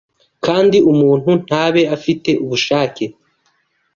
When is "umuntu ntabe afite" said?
0.91-2.31